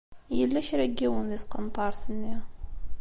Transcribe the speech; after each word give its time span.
Yella 0.37 0.67
kra 0.67 0.85
n 0.87 0.93
yiwen 0.97 1.25
di 1.31 1.37
tqenṭaṛt-nni. 1.43 2.35